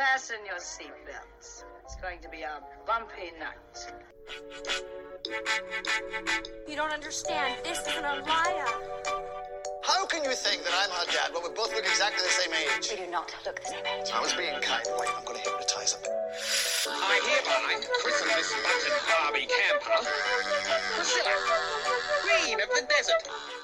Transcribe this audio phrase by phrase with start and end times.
[0.00, 1.64] Fasten your seatbelts.
[1.84, 2.56] It's going to be a
[2.86, 3.92] bumpy night.
[6.66, 7.60] You don't understand.
[7.62, 8.64] This isn't a liar.
[9.84, 12.48] How can you think that I'm her dad when we both look exactly the same
[12.48, 12.88] age?
[12.88, 14.08] We do not look the same age.
[14.08, 14.88] I was being kind.
[14.96, 16.00] Wait, I'm going to hypnotize him.
[16.08, 20.00] I hereby christen this button Barbie camper
[20.96, 21.34] Priscilla,
[22.24, 23.59] Queen of the Desert.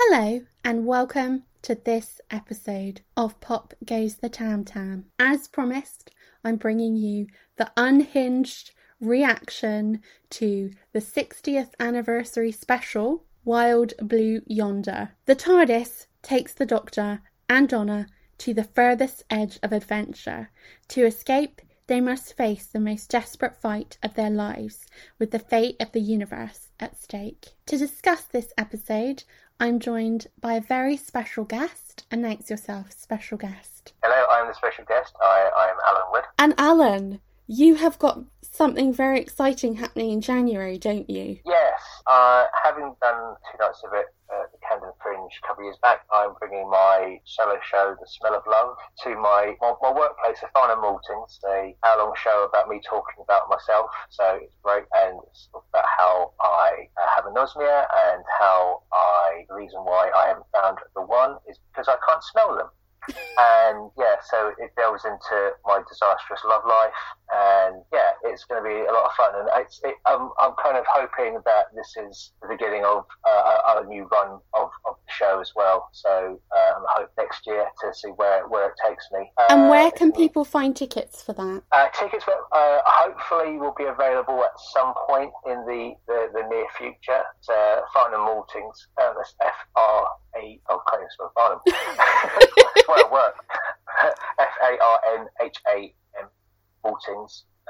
[0.00, 5.06] Hello, and welcome to this episode of Pop Goes the Tam Tam.
[5.18, 6.12] As promised,
[6.44, 7.26] I'm bringing you
[7.56, 10.00] the unhinged reaction
[10.30, 15.10] to the 60th anniversary special, Wild Blue Yonder.
[15.26, 18.06] The TARDIS takes the Doctor and Donna
[18.38, 20.50] to the furthest edge of adventure.
[20.90, 24.86] To escape, they must face the most desperate fight of their lives,
[25.18, 27.54] with the fate of the universe at stake.
[27.66, 29.24] To discuss this episode,
[29.60, 32.04] I'm joined by a very special guest.
[32.12, 33.92] Announce yourself, special guest.
[34.04, 35.14] Hello, I'm the special guest.
[35.20, 36.24] I, I am Allan Wood.
[36.38, 41.38] And Allan, you have got something very exciting happening in January, don't you?
[41.44, 45.66] Yes, uh, having done two nights of it at the Camden Fringe a couple of
[45.66, 49.90] years back, I'm bringing my solo show, The Smell of Love, to my my, my
[49.90, 53.90] workplace at Farnham Maltings, a hour-long show about me talking about myself.
[54.10, 59.54] So it's great, and it's about how I uh, have anosmia and how I the
[59.54, 62.68] reason why I haven't found the one is because I can't smell them.
[63.38, 68.68] And yeah, so it delves into my disastrous love life, and yeah, it's going to
[68.68, 69.32] be a lot of fun.
[69.34, 73.82] And it's, it, I'm, I'm kind of hoping that this is the beginning of uh,
[73.88, 75.88] new run of, of the show as well.
[75.92, 79.30] So um, I hope next year to see where where it takes me.
[79.50, 81.62] And Uh, where can people find tickets for that?
[81.72, 86.46] uh, tickets will, uh, hopefully will be available at some point in the, the, the
[86.48, 87.22] near future.
[87.38, 88.78] It's uh, Farnham Maltings.
[89.00, 90.60] Um, that's F R A.
[90.68, 91.60] Oh, even spell Farnham.
[92.88, 93.40] well, it worked.
[94.38, 96.28] F A R N H A M.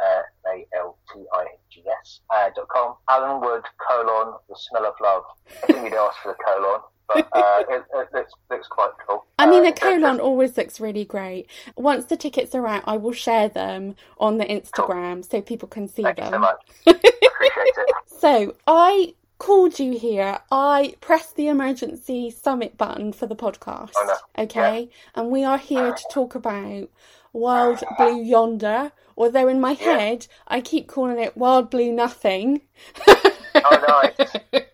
[0.00, 2.94] Uh, A L T I G S uh, dot com.
[3.08, 5.25] Allan Wood colon the smell of love.
[5.64, 9.25] I think you'd ask for the colon, but uh, it, it looks, looks quite cool.
[9.41, 11.48] I mean, Uh, a colon always looks really great.
[11.76, 15.88] Once the tickets are out, I will share them on the Instagram so people can
[15.88, 16.41] see Thank you so them.
[16.42, 16.60] much.
[16.87, 17.94] Appreciate it.
[18.06, 20.38] So I called you here.
[20.50, 23.93] I pressed the emergency summit button for the podcast.
[23.97, 24.19] Oh.
[24.38, 26.88] Okay, and we are here to talk about
[27.32, 28.93] Wild Blue Yonder.
[29.16, 32.62] Although in my head I keep calling it Wild Blue Nothing.
[33.06, 34.32] Oh, nice.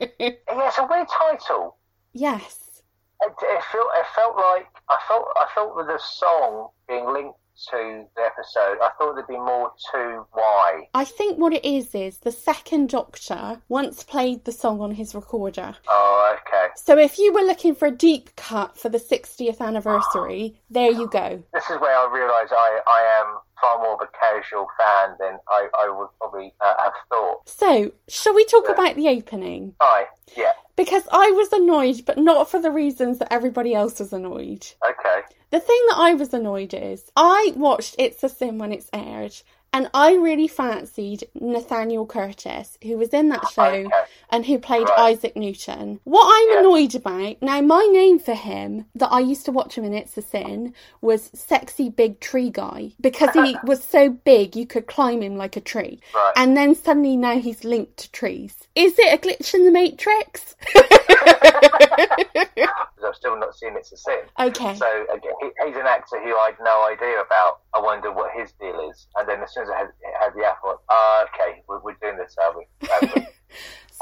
[0.56, 1.76] Yeah, it's a weird title.
[2.12, 2.82] yes.
[3.22, 7.38] It, it felt it felt like I felt I felt with the song being linked
[7.70, 10.88] to the episode, I thought there'd be more to why.
[10.94, 15.14] I think what it is is the second Doctor once played the song on his
[15.14, 15.74] recorder.
[15.88, 16.68] Oh, okay.
[16.76, 21.08] So if you were looking for a deep cut for the 60th anniversary, there you
[21.08, 21.42] go.
[21.52, 25.38] This is where I realise I, I am far more of a casual fan than
[25.48, 27.48] I, I would probably uh, have thought.
[27.48, 28.72] So, shall we talk Yeah.
[28.74, 29.74] about the opening?
[29.80, 34.12] Aye, yeah, Because I was annoyed, but not for the reasons that everybody else was
[34.12, 34.66] annoyed.
[34.88, 35.20] okay.
[35.50, 39.36] The thing that I was annoyed is I watched It's a Sin when it's aired,
[39.74, 43.90] and I really fancied Nathaniel Curtis, who was in that show
[44.30, 44.86] and who played.
[44.96, 45.98] Isaac Newton.
[46.04, 49.82] What I'm annoyed about now, my name for him that I used to watch him
[49.82, 54.64] in It's a Sin was Sexy Big Tree Guy because he was so big you
[54.64, 56.00] could climb him like a tree.
[56.36, 58.68] And then suddenly now he's linked to trees.
[58.76, 60.54] Is it a glitch in the Matrix?
[62.96, 64.20] Because I've still not seen It's a Sin.
[64.40, 64.74] okay.
[64.76, 67.60] So again, he, he's an actor who I'd no idea about.
[67.74, 69.06] I wonder what his deal is.
[69.16, 69.88] And then as soon as I had,
[70.20, 72.64] had the app, I went, ah, okay, we're, we're doing this, are we?
[72.88, 73.22] Are we?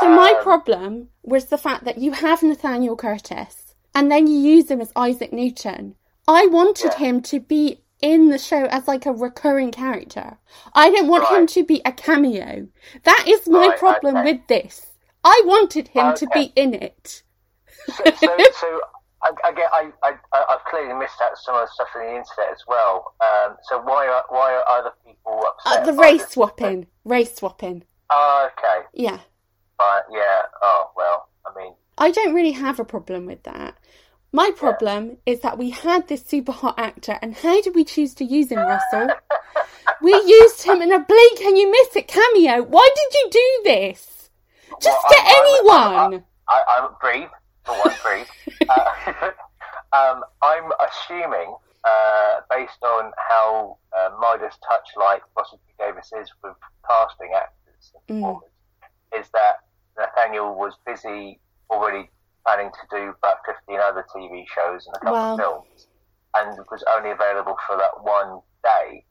[0.01, 4.39] So my Um, problem was the fact that you have Nathaniel Curtis and then you
[4.39, 5.97] use him as Isaac Newton.
[6.27, 6.99] I wanted Yeah.
[6.99, 10.39] him to be in the show as like a recurring character.
[10.75, 12.69] I didn't want him to be a cameo.
[13.05, 14.33] That is my Right, problem okay.
[14.33, 14.91] with this.
[15.25, 17.22] I wanted him to be in it.
[17.87, 18.81] so, so, so
[19.22, 22.09] I, I get, I, I, I've clearly missed out some of the stuff on the
[22.09, 23.15] internet as well.
[23.21, 25.83] Um, so why are, why are other people upset?
[25.83, 26.33] Uh, the race this?
[26.33, 26.86] swapping.
[27.04, 27.84] Race swapping.
[28.10, 28.86] Oh, okay.
[28.92, 29.21] Yeah.
[29.78, 30.03] Fine.
[30.13, 30.42] Yeah.
[30.63, 33.77] Oh, well, I mean, I don't really have a problem with that.
[34.33, 38.15] My problem is that we had this super hot actor, and how did we choose
[38.15, 39.09] to use him, Russell?
[40.01, 42.63] we used him in a blink and you miss it cameo.
[42.63, 44.22] Why did you do this?
[44.80, 46.24] Just Well, I'm- I'm- anyone.
[46.48, 47.30] I, I'm breathe
[47.65, 48.27] for one, breathe.
[48.69, 49.30] uh,
[49.92, 56.30] um, I'm assuming, uh, based on how uh, Midas Touch like Russell T Davies is
[56.42, 56.54] with
[56.89, 58.21] casting actors and Mm.
[58.22, 58.51] performers,
[59.16, 59.57] is that
[59.98, 61.39] Nathaniel was busy
[61.71, 62.10] already
[62.45, 65.33] planning to do about 15 other TV shows and a couple Wow.
[65.34, 65.86] of films,
[66.36, 69.04] and was only available for that one day.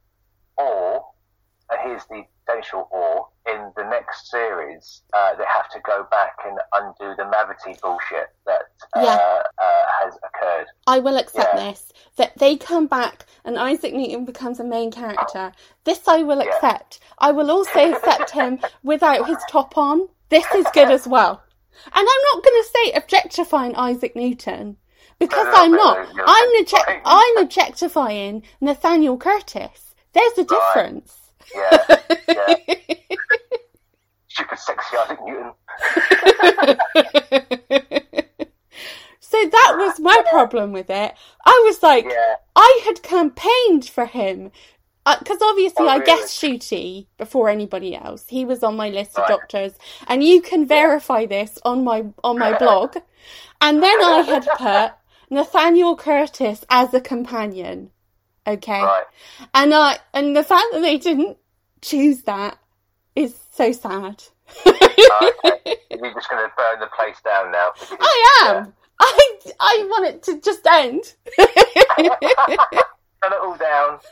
[1.93, 6.57] Is the potential, or in the next series, uh, they have to go back and
[6.73, 8.63] undo the Mavity bullshit that
[8.95, 9.43] uh, Yeah.
[9.57, 10.67] uh, has occurred.
[10.87, 11.71] I will accept Yeah.
[11.71, 11.91] this.
[12.17, 15.53] That they come back and Isaac Newton becomes a main character.
[15.85, 16.49] This I will Yeah.
[16.51, 16.99] accept.
[17.17, 20.09] I will also accept him without his top on.
[20.29, 21.41] This is good as well.
[21.85, 22.03] And I'm
[22.35, 24.77] not going to say objectifying Isaac Newton
[25.19, 26.07] because No, no, I'm no, not.
[26.27, 29.95] I'm, object- I'm objectifying Nathaniel Curtis.
[30.13, 31.20] There's a difference.
[31.55, 32.55] Yeah, yeah.
[34.27, 35.51] Stupid sexy Isaac Newton.
[39.19, 41.13] so that was my problem with it.
[41.45, 44.51] I was like, Yeah, I had campaigned for him
[45.05, 46.05] uh, because obviously Oh, I really?
[46.05, 48.25] guessed Ncuti before anybody else.
[48.27, 49.73] He was on my list of doctors,
[50.07, 52.95] and you can verify this on my on my blog.
[53.59, 54.93] And then I had put
[55.29, 57.91] Nathaniel Curtis as a companion.
[58.47, 59.05] Okay, right.
[59.53, 61.37] and I and the fact that they didn't
[61.81, 62.57] choose that
[63.15, 64.23] is so sad.
[64.65, 65.77] Oh, okay.
[65.91, 67.71] You're just going to burn the place down now.
[67.79, 68.73] because- I am.
[68.99, 71.03] I I want it to just end.
[71.37, 73.99] Burn it all down.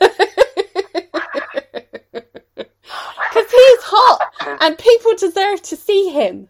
[3.32, 6.48] Because he's hot and people deserve to see him.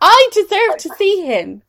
[0.00, 1.62] I deserve to see him.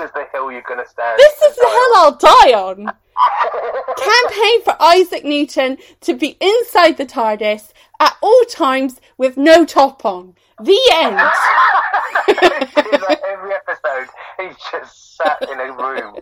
[0.00, 1.18] Is the hill you're going to stand.
[1.18, 2.86] This is the hill I'll die on.
[3.96, 10.04] Campaign for Isaac Newton to be inside the TARDIS at all times with no top
[10.04, 10.34] on.
[10.62, 11.20] The end.
[12.28, 14.08] It's like every episode,
[14.38, 16.16] he's just sat in a room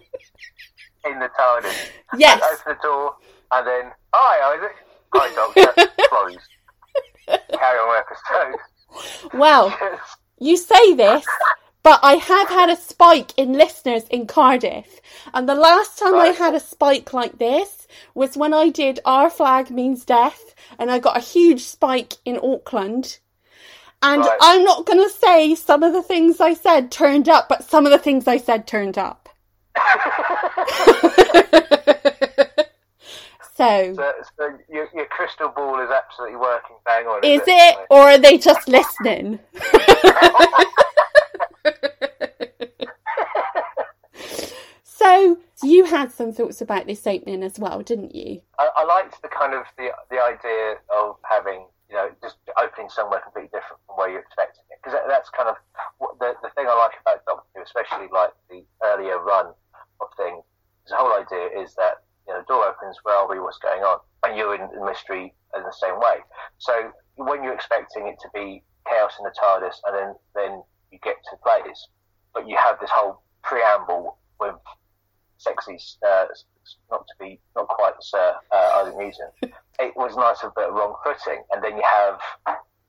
[1.06, 1.90] in the TARDIS.
[2.16, 2.42] Yes.
[2.42, 3.16] Open the door,
[3.52, 4.76] and then, hi, Isaac.
[5.14, 5.92] Hi, Doctor.
[6.08, 6.48] Closed.
[7.58, 9.38] Carry on episode.
[9.38, 9.76] Well,
[10.38, 11.24] you say this,
[11.88, 15.00] but I have had a spike in listeners in Cardiff.
[15.32, 19.30] And the last time I had a spike like this was when I did Our
[19.30, 23.20] Flag Means Death, and I got a huge spike in Auckland.
[24.02, 24.38] And Right.
[24.38, 27.86] I'm not going to say some of the things I said turned up, but some
[27.86, 29.30] of the things I said turned up.
[33.56, 37.24] so, so, so your, your crystal ball is absolutely working bang on.
[37.24, 39.38] is it, or are they just listening?
[44.98, 48.42] so, you had some thoughts about this opening as well, didn't you?
[48.58, 52.90] I, I liked the kind of the the idea of having you know just opening
[52.90, 55.54] somewhere completely different from where you're expecting it because that, that's kind of
[55.98, 59.54] what the the thing I like about Doctor especially like the earlier run
[60.00, 60.42] of things.
[60.88, 64.00] The whole idea is that you know the door opens, well, read what's going on,
[64.26, 66.26] and you're in the mystery in the same way.
[66.58, 70.98] So when you're expecting it to be chaos in the TARDIS, and then then you
[71.04, 71.86] get to place,
[72.34, 74.17] but you have this whole preamble
[76.06, 76.24] uh,
[76.90, 79.30] not to be not quite Sir uh, Isaac Newton.
[79.80, 82.20] it was nice of a bit of wrong footing, and then you have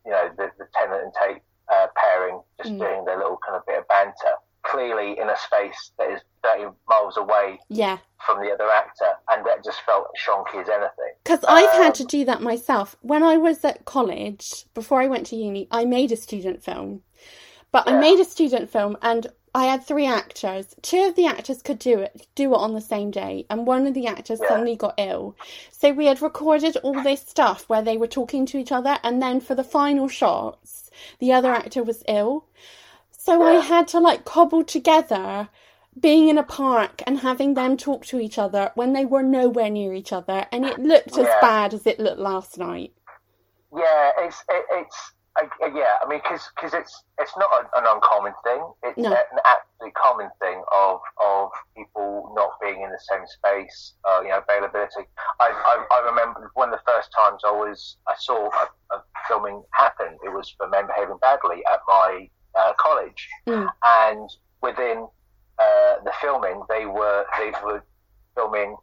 [0.06, 1.42] you know the, the Tennant and Tate
[1.72, 2.80] uh, pairing just Mm.
[2.80, 4.34] doing their little kind of bit of banter,
[4.64, 8.00] clearly in a space that is 30 miles away Yeah.
[8.26, 11.14] from the other actor, and that just felt shonky as anything.
[11.24, 12.96] Because I've Um, had to do that myself.
[13.02, 17.04] When I was at college, before I went to uni, I made a student film.
[17.72, 19.28] But I made a student film and
[19.60, 20.76] I had three actors.
[20.82, 23.88] Two of the actors could do it do it on the same day, and one
[23.88, 25.36] of the actors suddenly got ill.
[25.72, 29.22] So we had recorded all this stuff where they were talking to each other, and
[29.22, 32.46] then for the final shots, the other actor was ill.
[33.12, 35.50] So I had to like cobble together
[36.00, 39.70] being in a park and having them talk to each other when they were nowhere
[39.70, 41.42] near each other, and it looked as Yeah.
[41.42, 42.94] bad as it looked last night.
[43.76, 45.98] Yeah, it's it, it's uh, yeah.
[46.04, 48.69] I mean, because it's it's not an uncommon thing.
[48.90, 49.12] It's No.
[49.12, 53.94] an absolutely common thing of of people not being in the same space.
[54.08, 55.04] Uh, you know, availability.
[55.40, 59.04] I, I I remember one of the first times I was I saw a, a
[59.28, 60.18] filming happen.
[60.24, 63.70] It was for Men Behaving Badly at my uh, college, Mm.
[63.84, 64.30] and
[64.62, 65.08] within
[65.60, 67.84] uh, the filming, they were they were
[68.36, 68.76] filming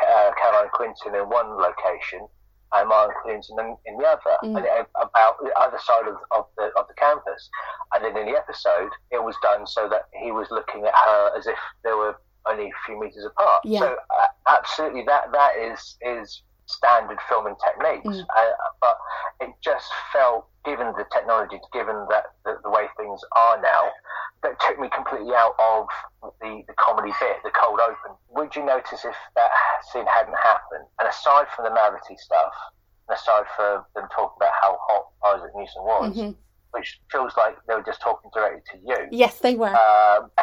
[0.00, 2.26] uh, Caroline Quentin in one location
[2.74, 4.56] and Martin Clinton in, in the other, Mm.
[4.56, 7.48] and it, about the other side of, of the of the campus.
[7.94, 11.36] And then in the episode, it was done so that he was looking at her
[11.38, 12.16] as if they were
[12.48, 13.62] only a few meters apart.
[13.64, 13.80] Yeah.
[13.80, 18.08] So uh, absolutely, that that is is standard filming techniques.
[18.08, 18.26] Mm.
[18.36, 18.98] Uh, but
[19.40, 23.90] it just felt, given the technology, given that the, the way things are now,
[24.42, 25.86] that took me completely out of
[26.40, 28.16] the, the comedy bit, the cold open.
[28.30, 29.50] Would you notice if that
[29.92, 30.84] scene hadn't happened?
[30.98, 32.52] And aside from the Mavity stuff,
[33.08, 36.34] and aside from them talking about how hot Isaac Newton was, Mhm.
[36.72, 39.08] which feels like they were just talking directly to you.
[39.10, 39.74] Yes, they were.
[39.74, 40.30] Um,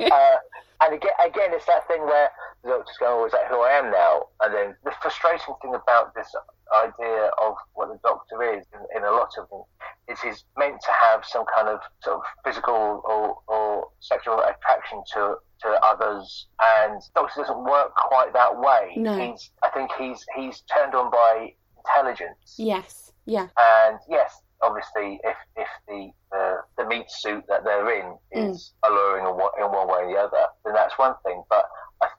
[0.12, 0.36] uh,
[0.80, 2.30] and again, again, it's that thing where
[2.62, 4.26] the doctor's going, oh, is that who I am now?
[4.40, 6.34] And then the frustrating thing about this
[6.74, 9.62] idea of what the doctor is in, in a lot of them
[10.08, 15.02] is he's meant to have some kind of sort of physical or, or sexual attraction
[15.14, 16.46] to to others,
[16.78, 18.92] and Doctor doesn't work quite that way.
[18.96, 19.18] No.
[19.18, 22.54] He's, I think he's he's turned on by intelligence.
[22.56, 23.12] Yes.
[23.26, 23.48] Yeah.
[23.58, 26.57] And yes, obviously, if if the the, the
[26.88, 28.52] meat suit that they're in mm.
[28.52, 31.42] is alluring in one, in one way or the other, then that's one thing.
[31.48, 31.64] But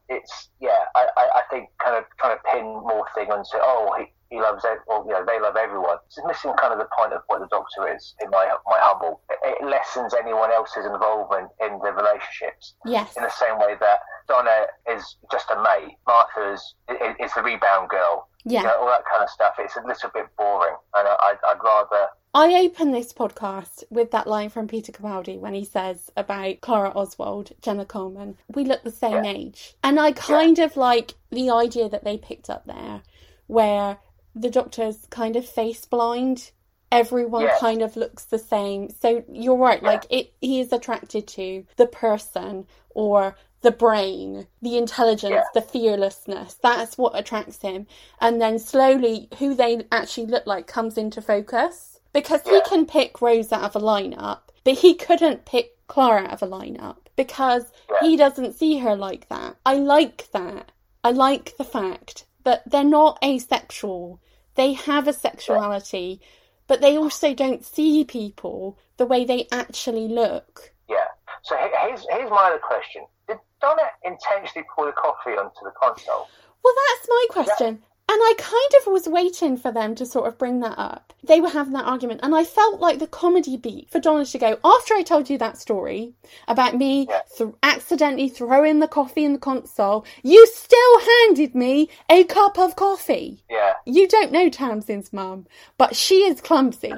[0.09, 3.95] it's yeah, I, I, I think kind of trying to pin more thing onto oh
[3.97, 5.97] he, he loves it or you know they love everyone.
[6.07, 9.21] It's missing kind of the point of what the Doctor is in my my humble.
[9.43, 13.15] It, lessens anyone else's involvement in the relationships Yes.
[13.15, 17.89] in the same way that Donna is just a mate, Martha's is, is the rebound
[17.89, 18.27] girl.
[18.45, 18.61] Yeah.
[18.61, 19.55] You know, all that kind of stuff.
[19.59, 24.11] It's a little bit boring, and I, I'd, I'd rather I open this podcast with
[24.11, 28.83] that line from Peter Capaldi when he says about Clara Oswald, Jenna Coleman, we look
[28.83, 29.31] the same Yeah.
[29.31, 29.75] age.
[29.83, 33.01] And I kind of like the idea that they picked up there,
[33.47, 33.97] where
[34.35, 36.51] the doctor's kind of face blind.
[36.91, 37.57] Everyone Yeah.
[37.59, 38.89] kind of looks the same.
[38.89, 44.77] So you're right, like it he is attracted to the person or the brain, the
[44.77, 45.43] intelligence, Yeah.
[45.55, 46.55] the fearlessness.
[46.55, 47.87] That's what attracts him.
[48.21, 51.98] And then slowly who they actually look like comes into focus.
[52.13, 56.33] Because he can pick Rose out of a lineup, but he couldn't pick Clara out
[56.33, 57.65] of a lineup because
[58.01, 59.57] he doesn't see her like that.
[59.65, 60.71] I like that.
[61.03, 64.21] I like the fact that they're not asexual.
[64.55, 66.21] They have a sexuality,
[66.67, 70.73] but they also don't see people the way they actually look.
[70.87, 70.97] Yeah.
[71.41, 76.27] So here's here's my other question: Did Donna intentionally pour the coffee onto the console?
[76.63, 77.83] Well, that's my question.
[78.11, 81.13] And I kind of was waiting for them to sort of bring that up.
[81.23, 84.37] They were having that argument, and I felt like the comedy beat for Donna to
[84.39, 86.13] go, after I told you that story
[86.47, 92.23] about me th- accidentally throwing the coffee in the console, you still handed me a
[92.23, 93.43] cup of coffee.
[93.47, 93.73] Yeah.
[93.85, 95.45] You don't know Tamsin's mum,
[95.77, 96.93] but she is clumsy.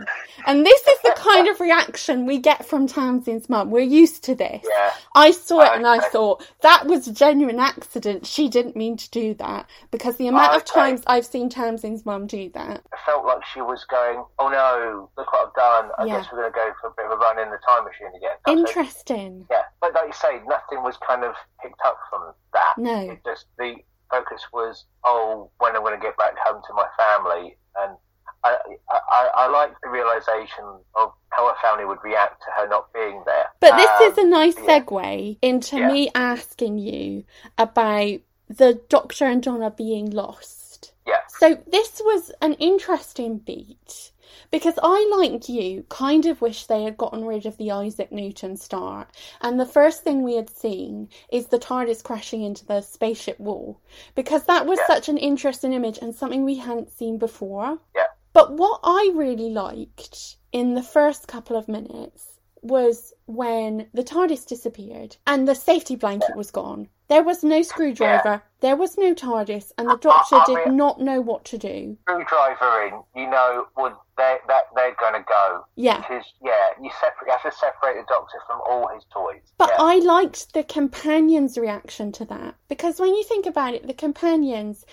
[0.48, 3.70] And this is the kind of reaction we get from Tamsin's mum.
[3.70, 4.64] We're used to this.
[4.64, 4.94] Yeah.
[5.14, 8.26] I saw it and I thought that was a genuine accident.
[8.26, 12.28] She didn't mean to do that because the amount of times I've seen Tamsin's mum
[12.28, 12.82] do that.
[12.94, 15.92] I felt like she was going, "Oh no, look what I've done!
[15.98, 16.18] I Yeah.
[16.22, 18.08] guess we're going to go for a bit of a run in the time machine
[18.16, 18.60] again." That's it.
[18.60, 19.48] Interesting.
[19.50, 22.74] Yeah, but like you say, nothing was kind of picked up from that.
[22.78, 23.12] No.
[23.12, 23.76] It just the
[24.10, 27.96] focus was, oh, when I'm going to get back home to my family, and
[28.44, 28.58] I,
[28.90, 30.66] I, I, I like the realization
[30.96, 33.46] of how her family would react to her not being there.
[33.62, 34.80] But this Um, is a nice yeah.
[34.82, 35.88] segue into Yeah.
[35.88, 37.24] me asking you
[37.58, 40.58] about the Doctor and Donna being lost.
[41.42, 44.12] So this was an interesting beat
[44.52, 48.56] because I, like you, kind of wish they had gotten rid of the Isaac Newton
[48.58, 49.08] star.
[49.42, 53.82] And the first thing we had seen is the TARDIS crashing into the spaceship wall
[54.14, 54.86] because that was Yeah.
[54.86, 57.80] such an interesting image and something we hadn't seen before.
[57.96, 64.04] yeah, But what I really liked in the first couple of minutes was when the
[64.04, 66.88] TARDIS disappeared and the safety blanket was gone.
[67.12, 71.02] There was no screwdriver, there was no TARDIS, and the Doctor I did mean- not
[71.02, 71.98] know what to do.
[72.04, 75.66] screwdriver in, you know, would they that they're going to go.
[75.76, 75.98] Yeah.
[75.98, 79.42] Because yeah, you separate, you have to separate the Doctor from all his toys.
[79.58, 79.84] But yeah.
[79.84, 84.86] I liked the companions' reaction to that because when you think about it, the companions,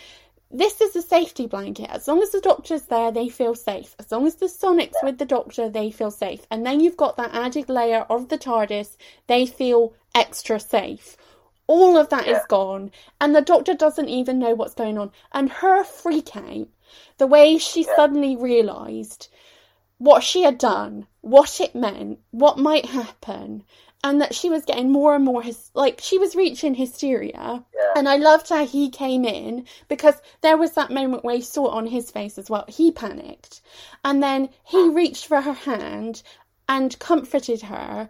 [0.51, 1.89] this is a safety blanket.
[1.89, 3.95] As long as the doctor's there, they feel safe.
[4.01, 6.45] As long as the Sonic's with the doctor, they feel safe.
[6.51, 8.97] And then you've got that added layer of the TARDIS,
[9.29, 11.17] they feel extra safe.
[11.69, 12.45] All of that is Yeah.
[12.49, 15.13] gone, and the doctor doesn't even know what's going on.
[15.33, 16.67] And her freak out,
[17.19, 17.95] the way she Yeah.
[17.95, 19.29] suddenly realised
[19.99, 23.65] what she had done, what it meant, what might happen,
[24.03, 27.65] and that she was getting more and more hys- like she was reaching hysteria.
[27.75, 27.93] Yeah.
[27.97, 31.67] And I loved how he came in because there was that moment where you saw
[31.67, 32.65] it on his face as well.
[32.69, 33.61] He panicked,
[34.05, 36.23] and then he reached for her hand
[36.69, 38.09] and comforted her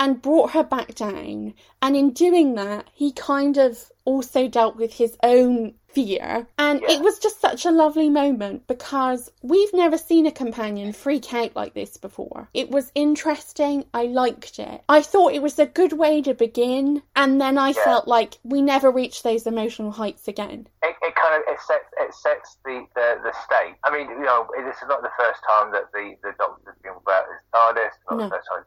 [0.00, 1.54] and brought her back down.
[1.80, 6.46] And in doing that, he kind of also dealt with his own fear.
[6.58, 6.92] And Yeah.
[6.92, 11.54] it was just such a lovely moment because we've never seen a companion freak out
[11.54, 12.48] like this before.
[12.54, 13.84] It was interesting.
[13.92, 14.82] I liked it.
[14.88, 17.02] I thought it was a good way to begin.
[17.14, 17.84] And then I Yeah.
[17.84, 20.66] felt like we never reached those emotional heights again.
[20.82, 23.76] it, it kind of it sets it sets the, the, the state.
[23.84, 26.92] I mean, you know, this is not the first time that the the doctor's been
[27.06, 27.92] about his TARDIS.
[28.10, 28.24] Not No.
[28.24, 28.64] the first time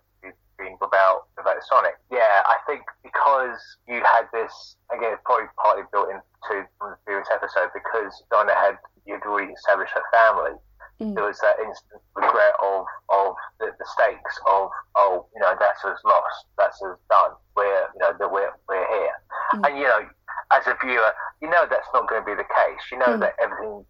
[0.58, 1.96] been about about Sonic.
[2.12, 6.98] Yeah, I think because you had this again, it's probably partly built into from the
[7.06, 10.58] previous episode because Donna had you'd already established her family.
[11.02, 11.14] Mm.
[11.16, 15.84] There was that instant regret of of the, the stakes of oh you know that's
[15.84, 17.32] us lost, that's us done.
[17.56, 19.16] We're you know that we're we're here,
[19.54, 19.68] Mm.
[19.68, 20.08] and you know
[20.54, 22.82] as a viewer, you know that's not going to be the case.
[22.92, 23.20] You know Mm.
[23.22, 23.86] that everything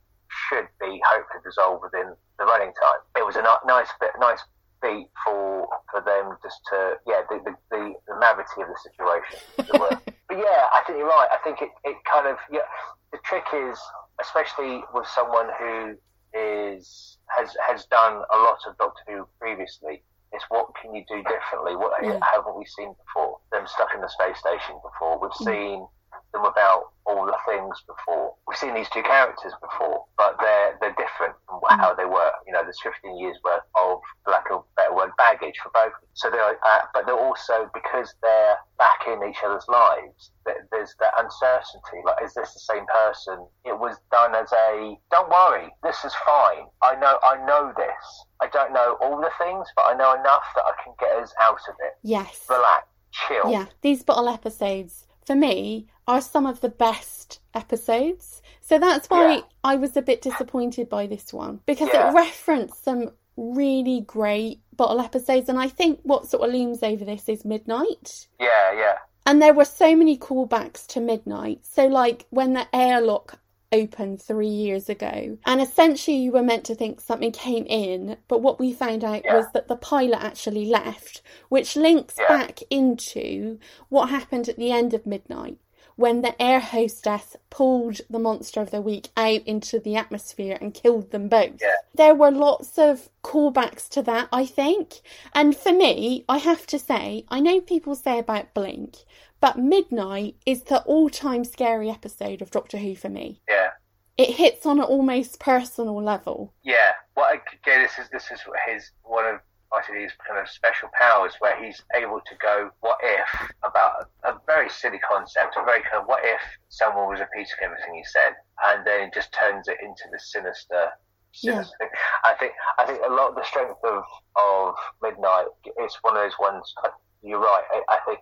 [0.50, 3.00] should be hopefully resolved within the running time.
[3.16, 4.42] It was a ni- nice bit, nice
[4.86, 6.78] beat for for them just to
[7.10, 9.42] yeah the the, the, the gravity of the situation.
[9.58, 9.98] as it were.
[10.30, 11.30] but yeah, I think you're right.
[11.34, 12.70] I think it, it kind of yeah.
[13.12, 13.80] The trick is,
[14.22, 15.96] especially with someone who
[16.38, 20.04] is has has done a lot of Doctor Who previously.
[20.34, 21.76] It's what can you do differently?
[21.78, 22.20] What Yeah.
[22.22, 23.40] haven't we seen before?
[23.52, 25.18] Them stuck in the space station before.
[25.20, 25.46] We've Mm.
[25.50, 25.88] seen
[26.36, 28.34] them without all the things before.
[28.48, 31.80] We've seen these two characters before, but they're they're different from Mm.
[31.80, 32.32] how they were.
[32.46, 35.94] You know, there's 15 years worth of, lack of a better word, baggage for both.
[36.14, 40.32] So they're, uh, but they're also because they're back in each other's lives.
[40.72, 42.00] There's that uncertainty.
[42.06, 43.48] Like, is this the same person?
[43.64, 46.66] It was done as a, don't worry, this is fine.
[46.84, 48.26] I know, I know this.
[48.42, 51.34] I don't know all the things, but I know enough that I can get us
[51.42, 51.94] out of it.
[52.04, 52.46] Yes.
[52.50, 53.52] Relax, chill.
[53.52, 58.42] Yeah, these bottle episodes for me are some of the best episodes.
[58.62, 59.42] So that's why Yeah.
[59.64, 62.10] I was a bit disappointed by this one because Yeah.
[62.10, 67.04] it referenced some really great bottle episodes, and I think what sort of looms over
[67.06, 68.28] this is Midnight.
[68.40, 68.98] yeah, yeah.
[69.26, 71.66] And there were so many callbacks to Midnight.
[71.66, 73.40] So, like when the airlock
[73.72, 78.42] opened three years ago, and essentially you were meant to think something came in, but
[78.42, 79.36] what we found out Yeah.
[79.38, 82.28] was that the pilot actually left, which links Yeah.
[82.28, 83.60] back into
[83.90, 85.58] what happened at the end of Midnight.
[85.98, 90.74] When the air hostess pulled the monster of the week out into the atmosphere and
[90.74, 91.62] killed them both.
[91.62, 91.76] Yeah.
[91.94, 95.02] There were lots of callbacks to that, I think.
[95.34, 98.98] And for me, I have to say, I know people say about Blink,
[99.40, 103.42] but Midnight is the all time scary episode of Doctor Who for me.
[103.48, 103.70] Yeah.
[104.18, 106.54] It hits on an almost personal level.
[106.64, 109.42] Yeah, well, again, this is this is his one of
[109.84, 114.42] His kind of special powers, where he's able to go, "What if?" about a, a
[114.46, 118.36] very silly concept, a very kind of "What if?" someone was repeating everything he said,
[118.66, 120.92] and then it just turns it into the sinister.
[121.34, 121.90] sinister thing.
[122.24, 124.04] I think I think a lot of the strength of
[124.36, 125.48] of Midnight
[125.84, 126.74] is one of those ones.
[126.84, 126.90] uh,
[127.22, 127.64] You're right.
[127.72, 128.20] I, I think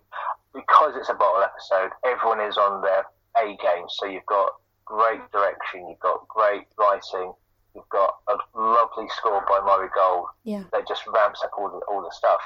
[0.53, 3.05] because it's a bottle episode, everyone is on their
[3.37, 3.85] A game.
[3.89, 4.51] So you've got
[4.85, 7.33] great direction, you've got great writing,
[7.75, 10.63] you've got a lovely score by Murray Gold Yeah.
[10.71, 12.41] that just ramps up all the, all the stuff.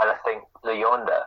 [0.00, 1.22] And I think Blue Yonder,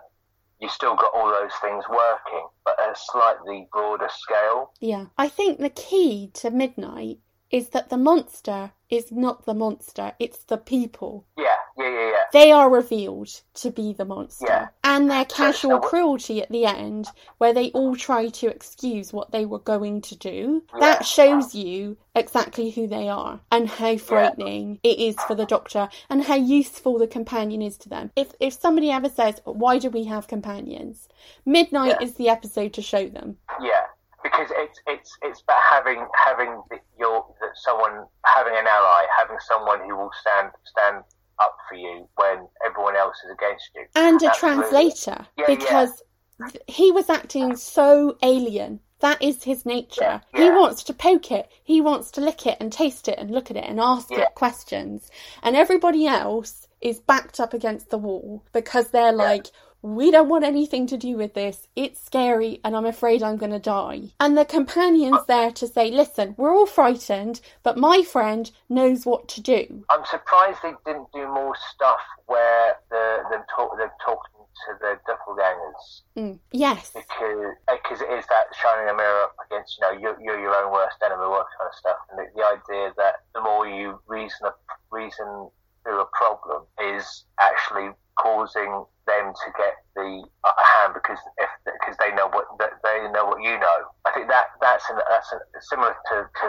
[0.59, 4.71] you still got all those things working, but at a slightly broader scale.
[4.79, 5.05] Yeah.
[5.17, 7.19] I think the key to Midnight
[7.53, 11.23] is that the monster is not the monster, it's the people.
[11.37, 11.45] Yeah,
[11.77, 12.23] yeah, yeah, yeah.
[12.33, 14.45] They are revealed to be the monster.
[14.47, 14.67] Yeah.
[14.83, 19.45] And their casual cruelty at the end, where they all try to excuse what they
[19.45, 20.79] were going to do, Yeah.
[20.79, 25.89] that shows you exactly who they are and how frightening it is for the doctor
[26.09, 28.11] and how useful the companion is to them.
[28.15, 31.07] If if somebody ever says, Why do we have companions?
[31.45, 32.05] Midnight Yeah.
[32.07, 33.37] is the episode to show them.
[33.61, 33.85] Yeah,
[34.23, 36.61] because it's it's it's about having having
[36.99, 41.03] your someone having an ally, having someone who will stand stand
[41.39, 43.85] up for you when everyone else is against you.
[43.95, 44.59] and a Absolutely.
[44.71, 45.55] translator Yeah, yeah.
[45.55, 46.03] because
[46.51, 48.79] th- he was acting so alien.
[48.99, 50.21] That is his nature.
[50.33, 51.49] Yeah, He wants to poke it.
[51.63, 54.21] He wants to lick it and taste it and look at it and ask Yeah.
[54.21, 55.09] it questions.
[55.41, 59.47] And everybody else is backed up against the wall because they're like,
[59.84, 61.67] we don't want anything to do with this.
[61.76, 64.04] It's scary and I'm afraid I'm going to die.
[64.19, 69.28] And the companion's there to say, listen, we're all frightened, but my friend knows what
[69.30, 69.84] to do.
[69.89, 74.98] I'm surprised they didn't do more stuff where the them talk they're talking to the
[75.10, 76.39] doppelgangers Mm.
[76.52, 76.91] Yes.
[76.93, 80.56] because because it is that shining a mirror up against you know you're, you're your
[80.56, 83.67] own worst enemy, all that kind of stuff, and the, the idea that the more
[83.67, 84.48] you reason
[84.91, 85.50] reason
[85.84, 91.98] through a problem is actually causing them to get the upper hand because if because
[92.00, 93.80] they know what they know what you know.
[94.06, 96.46] I think that that's an, that's an, similar to, to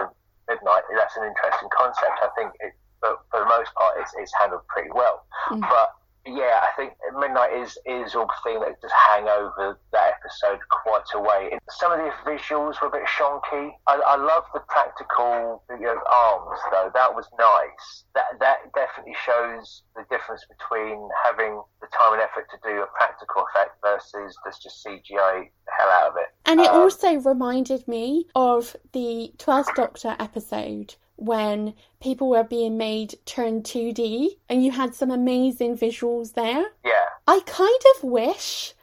[0.49, 0.85] midnight.
[0.95, 2.17] That's an interesting concept.
[2.23, 5.27] I think it, but for the most part, it's, it's handled pretty well.
[5.51, 5.61] Mm.
[5.61, 5.93] But
[6.27, 10.61] yeah, I think Midnight is is all the thing that just hang over that episode
[10.71, 11.59] quite a way.
[11.69, 13.71] Some of the visuals were a bit shonky.
[13.87, 16.91] I, I love the practical you know, arms though.
[16.95, 18.05] That was nice.
[18.15, 22.87] That that definitely shows the difference between having the time and effort to do a
[22.97, 26.29] practical effect versus just just CGI the hell out of it.
[26.47, 32.77] And it Um, also reminded me of the 12th Doctor episode when people were being
[32.77, 36.67] made turn 2D and you had some amazing visuals there.
[36.85, 38.75] yeah, I kind of wish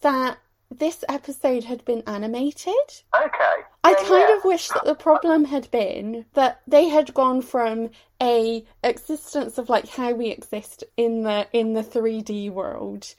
[0.00, 0.38] that
[0.70, 2.74] this episode had been animated.
[3.16, 3.62] okay.
[3.82, 4.36] I Yeah, kind yeah.
[4.36, 9.68] of wish that the problem had been that they had gone from a existence of
[9.70, 13.14] like how we exist in the in the 3D world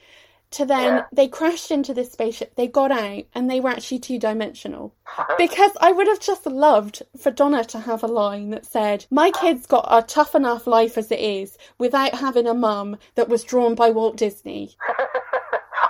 [0.51, 1.05] to then Yeah.
[1.11, 4.93] they crashed into this spaceship, they got out, and they were actually two dimensional.
[5.37, 9.31] because I would have just loved for Donna to have a line that said, My
[9.31, 13.43] kid's got a tough enough life as it is without having a mum that was
[13.43, 14.75] drawn by Walt Disney.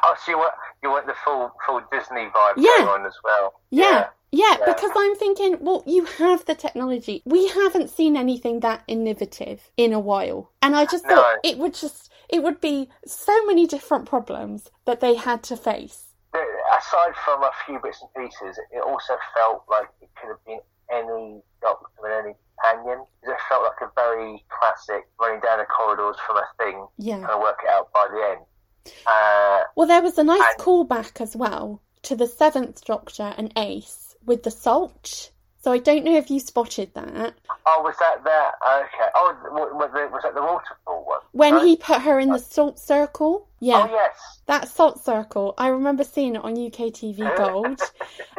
[0.04, 2.72] oh, so you want you want the full full Disney vibe Yeah.
[2.80, 3.54] going on as well?
[3.70, 4.08] Yeah.
[4.32, 4.66] Yeah, Yeah.
[4.74, 7.22] because I'm thinking, well, you have the technology.
[7.26, 10.52] We haven't seen anything that innovative in a while.
[10.62, 11.16] And I just No.
[11.16, 15.58] thought it would just, it would be so many different problems that they had to
[15.58, 16.06] face.
[16.34, 20.60] Aside from a few bits and pieces, it also felt like it could have been
[20.92, 23.06] any doctor and any companion.
[23.24, 27.20] It felt like a very classic running down the corridors from a thing, Yeah.
[27.20, 28.94] trying to work it out by the end.
[29.06, 33.52] Uh, Well, there was a nice And- callback as well to the Seventh Doctor and
[33.58, 35.32] Ace with the salt.
[35.62, 37.34] So I don't know if you spotted that.
[37.66, 38.52] oh, was that that?
[38.86, 39.10] Okay.
[39.16, 41.20] Oh, was, was that the waterfall one?
[41.34, 41.66] When Right?
[41.66, 43.48] he put her in the salt circle.
[43.60, 43.88] Yeah.
[43.90, 44.18] Oh yes.
[44.46, 47.82] That salt circle, I remember seeing it on UK TV Gold,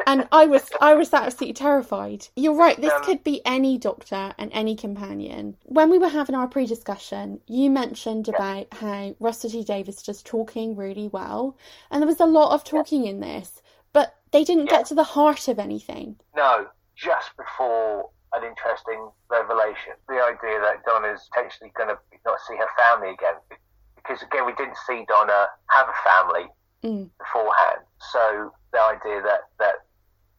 [0.07, 2.27] and I was I was absolutely terrified.
[2.35, 2.79] You're right.
[2.81, 5.57] This Um, could be any doctor and any companion.
[5.65, 10.75] When we were having our pre-discussion, you mentioned about how Russell T Davies just talking
[10.75, 11.55] really well,
[11.91, 13.61] and there was a lot of talking in this,
[13.93, 14.77] but they didn't Yeah.
[14.77, 16.19] get to the heart of anything.
[16.35, 16.67] No,
[17.01, 19.97] just before an interesting revelation.
[20.07, 23.35] The idea that Donna's potentially going to not see her family again.
[23.97, 26.47] Because again, we didn't see Donna have a family
[26.83, 27.11] Mm.
[27.19, 27.85] beforehand.
[28.09, 29.85] So the idea that, that,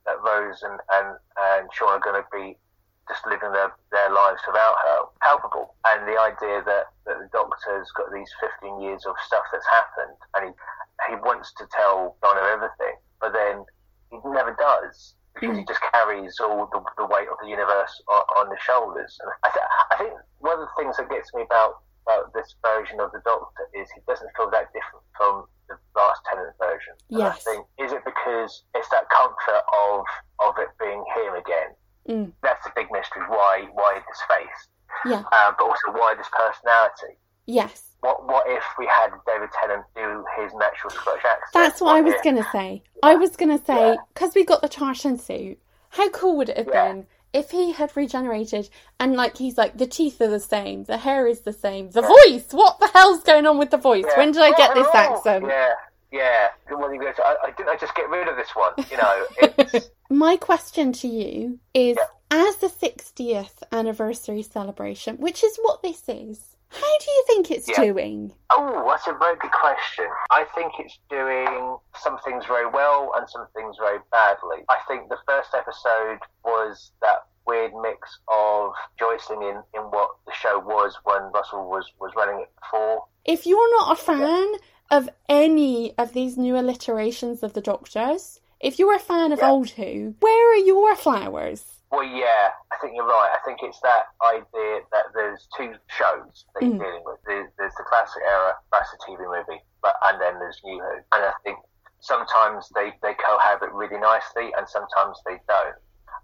[0.06, 2.58] that Rose and, and, and Shaun are going to be
[3.06, 5.76] just living their, their lives without her, palpable.
[5.86, 8.26] And the idea that, that the doctor's got these
[8.58, 13.32] 15 years of stuff that's happened and he, he wants to tell Donna everything, but
[13.32, 13.64] then
[14.10, 18.22] he never does because he just carries all the, the weight of the universe on,
[18.36, 19.18] on his shoulders.
[19.20, 22.54] And I, th- I think one of the things that gets me about, about this
[22.62, 26.94] version of the Doctor is he doesn't feel that different from the last Tennant version.
[27.10, 30.04] And I think, is it because it's that comfort of
[30.40, 31.70] of it being him again?
[32.08, 32.32] Mm.
[32.42, 33.22] That's the big mystery.
[33.28, 34.68] Why why this face?
[35.06, 35.22] Yeah.
[35.32, 37.16] Uh, but also why this personality?
[37.46, 37.91] Yes.
[38.02, 41.52] What what if we had David Tennant do his natural Scottish accent?
[41.54, 42.82] That's what I was going to say.
[43.02, 43.96] I was going to say, Yeah.
[44.12, 45.58] because we got the tartan suit,
[45.90, 46.88] how cool would it have Yeah.
[46.92, 48.68] been if he had regenerated
[49.00, 52.02] and, like, he's like, the teeth are the same, the hair is the same, the
[52.02, 54.04] voice, what the hell's going on with the voice?
[54.06, 54.18] Yeah.
[54.18, 55.44] When did I get this accent?
[55.48, 55.72] Yeah,
[56.10, 56.48] yeah.
[56.70, 58.72] Well, I, I didn't I just get rid of this one?
[58.90, 62.48] You know, My question to you is Yeah.
[62.48, 67.68] as the 60th anniversary celebration, which is what this is, how do you think it's
[67.68, 67.80] Yeah.
[67.84, 68.32] doing?
[68.50, 70.06] oh, that's a very good question.
[70.30, 74.64] I think it's doing some things very well and some things very badly.
[74.68, 80.32] I think the first episode was that weird mix of rejoicing in, in what the
[80.32, 83.04] show was when Russell was, was running it before.
[83.24, 84.52] If you're not a fan
[84.90, 89.50] of any of these new alliterations of the Doctors, if you're a fan of Yeah.
[89.50, 91.71] Old Who, where are your flowers?
[91.92, 93.36] Well, yeah, I think you're right.
[93.36, 96.80] I think it's that idea that there's two shows that you're Mm.
[96.80, 97.18] dealing with.
[97.26, 100.94] There's, there's the classic era, that's the TV movie, but and then there's New Who.
[101.12, 101.58] And I think
[102.00, 105.76] sometimes they, they cohabit really nicely and sometimes they don't.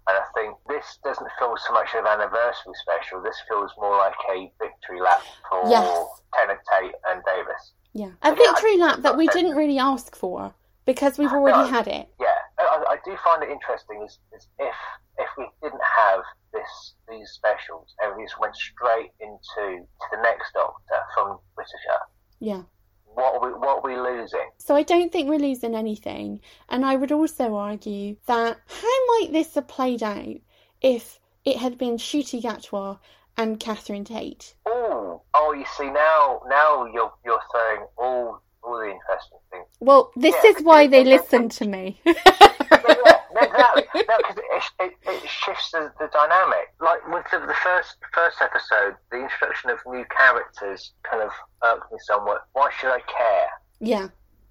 [0.07, 3.21] And I think this doesn't feel so much of an anniversary special.
[3.21, 6.07] This feels more like a victory lap for Yes.
[6.33, 7.73] Tennant Tate and Davies.
[7.93, 8.09] Yeah.
[8.23, 10.51] A victory lap that we didn't really ask for
[10.85, 11.65] because we've already No.
[11.67, 12.09] had it.
[12.19, 14.75] Yeah, I, I do find it interesting is, is if
[15.17, 16.21] if we didn't have
[16.53, 21.99] this these specials and we just went straight into to the next Doctor from Britisher,
[22.39, 22.63] Yeah.
[23.05, 24.49] what are we what are we losing?
[24.59, 26.41] So I don't think we're losing anything.
[26.69, 30.35] And I would also argue that how might this have played out
[30.81, 32.99] if it had been Ncuti Gatwa
[33.37, 34.53] and Catherine Tate?
[34.65, 39.65] Oh, oh, you see now now you're you're throwing all all the interesting things.
[39.79, 42.01] Well, this Yeah, is why they listen to me.
[42.71, 43.83] yeah, exactly.
[44.07, 46.73] No, because it, it, it shifts the, the dynamic.
[46.81, 51.31] Like with the, the first first episode, the introduction of new characters kind of
[51.63, 52.41] irked me somewhat.
[52.53, 53.49] Why should I care?
[53.79, 54.07] yeah.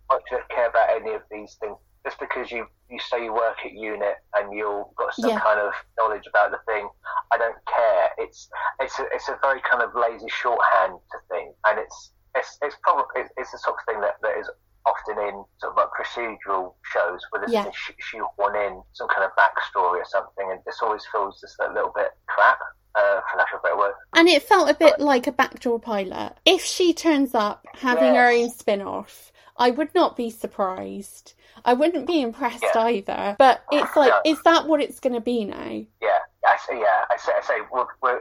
[0.09, 1.77] Why should I care about any of these things?
[2.07, 5.41] Just because you, you say you work at unit and you've got some Yeah.
[5.41, 6.89] kind of knowledge about the thing,
[7.31, 8.09] I don't care.
[8.17, 8.49] It's
[8.81, 12.77] it's a, it's a very kind of lazy shorthand to thing, and it's it's it's
[12.83, 14.49] probably it's, it's the sort of thing that, that is
[14.89, 17.71] often in sort of like procedural shows where they Yeah.
[17.71, 21.73] sh- shoehorn in some kind of backstory or something, and this always feels just a
[21.73, 22.59] little bit crap,
[22.95, 23.95] uh, for lack of a better word.
[24.15, 26.35] And it felt a bit like a backdoor pilot.
[26.45, 28.57] If she turns up having her own Yes.
[28.59, 31.35] spin off, I would not be surprised.
[31.65, 32.83] I wouldn't be impressed Yeah.
[32.85, 33.37] either.
[33.39, 34.21] But it's like, No.
[34.25, 35.81] is that what it's going to be now?
[36.01, 38.21] Yeah, I say, yeah, I say, I say, we're, we're,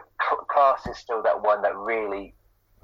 [0.49, 2.33] class is still that one that really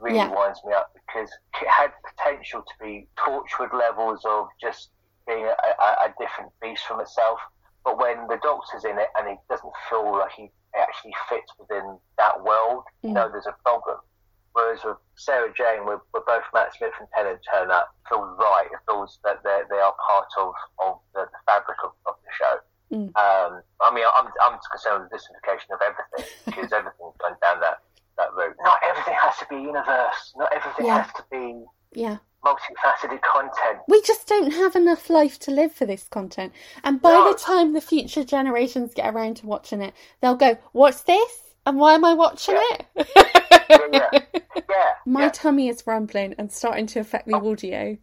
[0.04, 0.28] really Yeah.
[0.36, 1.30] winds me up because
[1.62, 4.90] it had potential to be Torchwood levels of just
[5.26, 7.40] being a, a, a different beast from itself.
[7.84, 11.98] But when the Doctor's in it and he doesn't feel like he actually fits within
[12.18, 13.98] that world, you know, there's a problem.
[14.54, 18.68] Whereas with Sarah Jane, where, where both Matt Smith and Tennant turn up, feels right.
[18.72, 22.32] It feels that they they are part of, of the, the fabric of, of the
[22.38, 22.56] show.
[22.94, 23.10] Mm.
[23.18, 27.60] Um, I mean, I'm, I'm concerned with the disintegration of everything because everything's gone down
[27.62, 27.82] that,
[28.18, 28.56] that route.
[28.64, 30.34] Not everything has to be universe.
[30.36, 31.04] Not everything Yeah.
[31.04, 32.18] has to be Yeah.
[32.46, 33.80] multifaceted content.
[33.88, 36.54] We just don't have enough life to live for this content.
[36.84, 37.32] And by No.
[37.32, 41.40] the time the future generations get around to watching it, they'll go, What's this?
[41.66, 42.86] And why am I watching it?
[43.16, 44.20] Yeah, yeah.
[45.06, 45.30] My yeah.
[45.30, 47.52] tummy is rumbling and starting to affect the oh.
[47.52, 47.98] audio.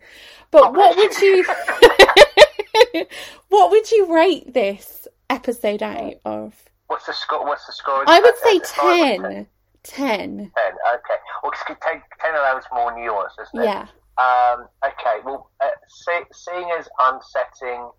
[0.51, 1.45] But Oh, what would you
[3.49, 6.55] what would you rate this episode out of?
[6.87, 7.45] What's the score?
[7.45, 8.05] What's the score?
[8.07, 9.47] I would say At-
[9.85, 10.37] at 10.
[10.39, 10.53] 10.
[10.57, 10.73] 10.
[10.95, 11.21] Okay.
[11.43, 13.65] Well, 'cause 10, 10 allows more nuance, doesn't it?
[13.65, 13.87] Yeah.
[14.19, 17.91] Um, okay, well, uh, see, seeing as I'm setting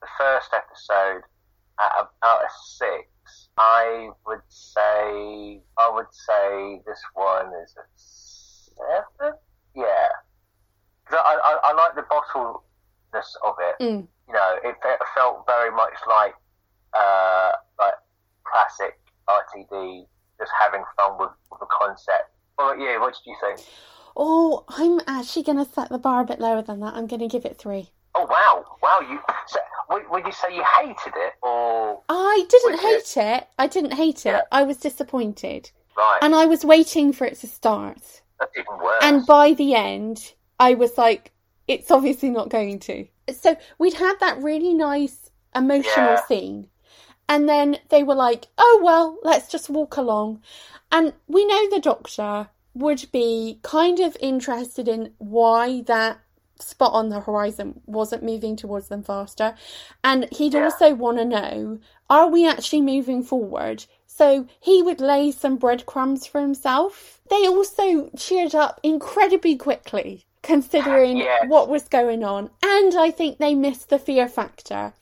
[0.00, 1.22] the first episode
[1.80, 9.34] at about a six, I would say I would say this one is a seven.
[9.76, 10.08] Yeah.
[11.10, 13.82] I, I, I like the bottleness of it.
[13.82, 14.08] Mm.
[14.26, 16.34] You know, it, fe- felt very much like
[16.94, 17.94] uh, like
[18.44, 18.98] classic
[19.28, 20.06] RTD,
[20.38, 22.30] just having fun with, with the concept.
[22.58, 23.60] Well, yeah, what did you think?
[24.16, 26.94] Oh, I'm actually going to set the bar a bit lower than that.
[26.94, 27.90] I'm going to give it three.
[28.14, 29.00] Oh wow, wow!
[29.08, 29.60] You so,
[30.10, 33.46] would, you say you hated it or I didn't hate it.
[33.58, 34.30] I didn't hate it.
[34.30, 34.40] Yeah.
[34.50, 35.70] I was disappointed.
[35.96, 36.18] right?
[36.22, 38.22] And I was waiting for it to start.
[38.40, 38.98] That's even worse.
[39.02, 41.30] And by the end, I was like,
[41.68, 43.06] it's obviously not going to.
[43.32, 46.24] So we'd had that really nice emotional Yeah.
[46.26, 46.68] scene.
[47.28, 50.40] And then they were like, oh, well, let's just walk along.
[50.90, 56.20] And we know the doctor would be kind of interested in why that
[56.60, 59.54] spot on the horizon wasn't moving towards them faster.
[60.02, 60.64] And he'd Yeah.
[60.64, 61.78] also want to know,
[62.10, 63.84] are we actually moving forward?
[64.06, 67.20] So he would lay some breadcrumbs for himself.
[67.30, 72.50] They also cheered up incredibly quickly, considering what was going on.
[72.62, 74.94] And I think they missed the fear factor.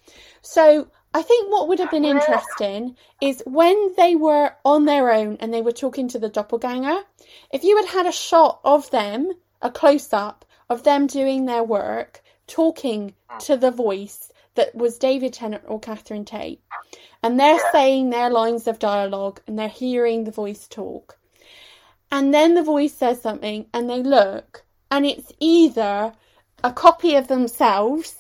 [0.42, 5.38] So I think what would have been interesting is when they were on their own
[5.40, 7.04] and they were talking to the doppelganger,
[7.50, 11.64] if you had had a shot of them, a close up of them doing their
[11.64, 16.60] work, talking to the voice that was David Tennant or Catherine Tate,
[17.22, 21.16] and they're saying their lines of dialogue and they're hearing the voice talk.
[22.12, 26.12] And then the voice says something and they look, and it's either
[26.62, 28.16] a copy of themselves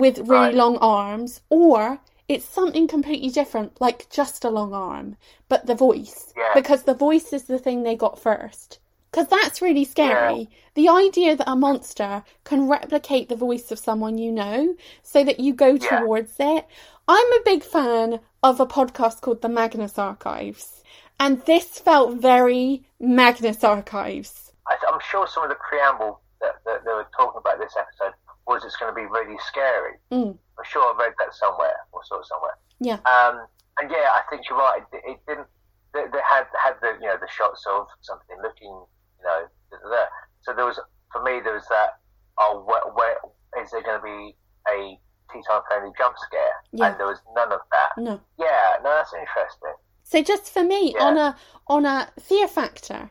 [0.00, 0.54] with really Right.
[0.54, 5.16] long arms, or it's something completely different, like just a long arm,
[5.48, 6.32] but the voice.
[6.36, 6.52] Yeah.
[6.54, 8.78] Because the voice is the thing they got first.
[9.10, 10.48] Because that's really scary.
[10.74, 15.40] The idea that a monster can replicate the voice of someone you know so that
[15.40, 16.00] you go Yeah.
[16.00, 16.64] towards it.
[17.08, 20.84] I'm a big fan of a podcast called The Magnus Archives.
[21.18, 24.52] And this felt very Magnus Archives.
[24.68, 28.14] I, I'm sure some of the preamble that, that they were talking about this episode
[28.50, 29.94] was it's going to be really scary.
[30.10, 32.56] Mm, I'm sure I read that somewhere or saw it somewhere.
[32.80, 32.98] yeah.
[33.06, 33.46] Um,
[33.78, 34.82] and yeah, I think you're right.
[34.92, 35.46] It, it didn't.
[35.94, 38.70] They, they had had the you know the shots of something looking
[39.18, 40.04] you know da.
[40.42, 40.78] so there was
[41.12, 41.98] for me there was that
[42.38, 43.16] oh where, where
[43.62, 44.36] is there going to be
[44.70, 44.98] a
[45.32, 46.90] tea time friendly jump scare Yeah.
[46.90, 47.90] and there was none of that.
[48.00, 48.20] No.
[48.38, 49.74] Yeah, no, that's interesting.
[50.04, 51.04] So just for me, Yeah.
[51.06, 51.36] on a
[51.66, 53.10] on a fear factor,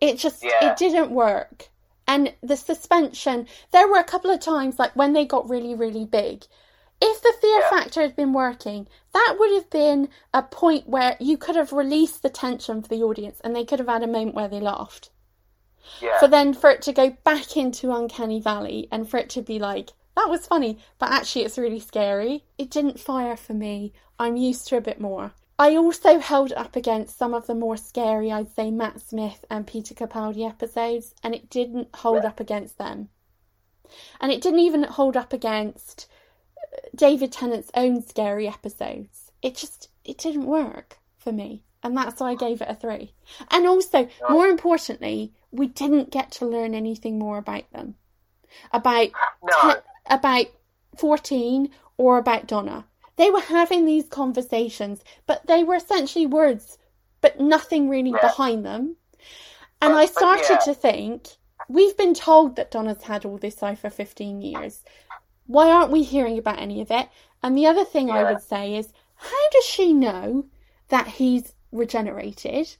[0.00, 0.70] it just Yeah.
[0.70, 1.68] it didn't work.
[2.06, 6.04] And the suspension, there were a couple of times like when they got really, really
[6.04, 6.46] big.
[7.00, 7.70] If the fear Yeah.
[7.70, 12.22] factor had been working, that would have been a point where you could have released
[12.22, 15.10] the tension for the audience and they could have had a moment where they laughed.
[16.00, 19.42] Yeah, For then for it to go back into Uncanny Valley and for it to
[19.42, 22.44] be like, that was funny, but actually it's really scary.
[22.56, 23.92] It didn't fire for me.
[24.18, 25.32] I'm used to a bit more.
[25.58, 29.66] I also held up against some of the more scary, I'd say, Matt Smith and
[29.66, 33.08] Peter Capaldi episodes, and it didn't hold up against them.
[34.20, 36.08] And it didn't even hold up against
[36.60, 39.30] uh, David Tennant's own scary episodes.
[39.42, 41.62] It just, it didn't work for me.
[41.84, 43.12] And that's why I gave it a three.
[43.50, 47.94] And also, more importantly, we didn't get to learn anything more about them.
[48.72, 49.10] About
[49.42, 49.74] No.
[49.74, 50.46] te- about
[50.96, 52.86] 14 or about Donna.
[53.16, 56.78] They were having these conversations, but they were essentially words,
[57.20, 58.20] but nothing really Yeah.
[58.20, 58.96] behind them.
[59.80, 60.58] And But- I started yeah.
[60.58, 61.28] to think,
[61.68, 64.82] we've been told that Donna's had all this life for 15 years.
[65.46, 67.08] Why aren't we hearing about any of it?
[67.42, 70.46] And the other thing I would say is, how does she know
[70.88, 72.76] that he's regenerated?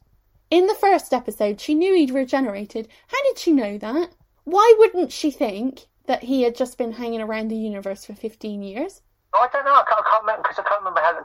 [0.51, 2.89] In the first episode, she knew he'd regenerated.
[3.09, 4.11] How did she know that?
[4.45, 8.63] Why wouldn't she think that he had just been hanging around the universe for 15
[8.63, 9.01] years?
[9.35, 9.73] Oh, I don't know.
[9.75, 11.19] I can't, I can't remember because I can't remember how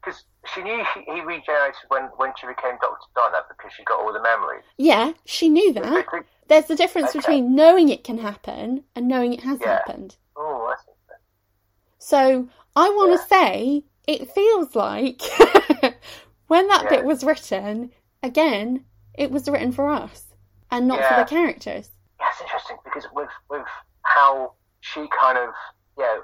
[0.00, 3.98] because she knew he, he regenerated when, when she became Doctor Donna because she got
[4.00, 4.64] all the memories.
[4.76, 6.06] Yeah, she knew that.
[6.46, 7.18] There's the difference Okay.
[7.18, 9.66] between knowing it can happen and knowing it has Yeah.
[9.72, 10.16] happened.
[10.36, 10.94] Oh, interesting.
[11.98, 13.38] So I want to Yeah.
[13.38, 15.20] say it feels like
[16.46, 16.88] when that Yeah.
[16.88, 17.90] bit was written,
[18.22, 20.26] again, it was written for us
[20.70, 21.90] and not for the characters.
[22.20, 23.66] Yeah, it's interesting because with with
[24.04, 25.50] how she kind of
[25.98, 26.18] yeah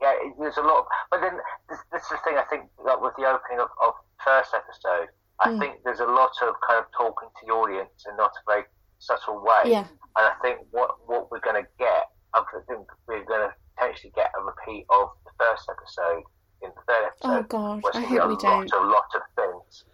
[0.00, 0.80] yeah there's a lot.
[0.80, 1.36] Of, but then
[1.68, 5.08] this, this is the thing I think like with the opening of, of first episode,
[5.40, 5.58] I Mm.
[5.60, 8.64] think there's a lot of kind of talking to the audience in not a very
[8.98, 9.70] subtle way.
[9.72, 9.86] Yeah.
[10.16, 12.04] And I think what what we're going to get,
[12.34, 16.22] I think we're going to potentially get a repeat of the first episode
[16.62, 17.48] in the third Oh episode.
[17.48, 18.72] God, where I hope we a lot, don't.
[18.72, 19.84] a lot of things,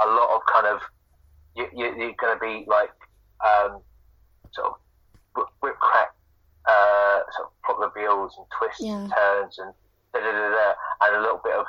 [0.00, 0.80] a lot of kind of
[1.54, 2.90] you, you, you're going to be like
[3.44, 3.82] um,
[4.52, 6.11] sort of whip crack,
[7.68, 8.92] uh, sort of plot and twists Yeah.
[8.94, 9.72] and turns and
[10.12, 11.66] da da da da, and a little bit of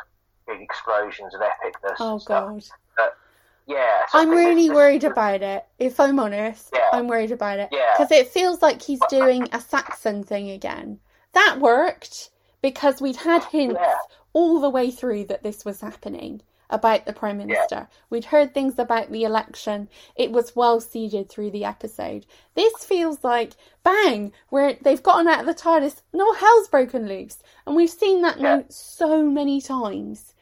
[0.47, 1.95] big explosions and epicness.
[1.99, 2.19] Oh.
[2.25, 2.61] God.
[2.97, 3.17] But,
[3.65, 5.65] yeah, so I'm really this- worried this- about it.
[5.79, 6.89] If I'm honest, Yeah.
[6.91, 7.93] I'm worried about it Yeah.
[7.97, 10.99] because it feels like he's doing a Saxon thing again.
[11.33, 12.29] That worked
[12.61, 13.95] because we'd had hints Yeah.
[14.33, 17.87] all the way through that this was happening about the prime minister.
[18.09, 19.89] We'd heard things about the election.
[20.15, 22.25] It was well seeded through the episode.
[22.55, 26.01] This feels like bang, where they've gotten out of the TARDIS.
[26.13, 28.57] No hell's broken loose, and we've seen that Yeah.
[28.57, 30.32] now so many times